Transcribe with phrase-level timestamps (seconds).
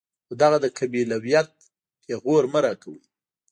[0.25, 1.49] خو دغه د قبيلت
[2.01, 3.01] پېغور مه راکوئ.